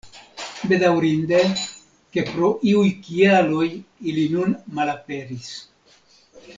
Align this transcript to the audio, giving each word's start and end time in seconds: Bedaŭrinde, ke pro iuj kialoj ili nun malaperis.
Bedaŭrinde, 0.69 1.41
ke 2.17 2.23
pro 2.31 2.49
iuj 2.71 2.87
kialoj 3.09 3.69
ili 4.13 4.27
nun 4.37 4.57
malaperis. 4.81 5.53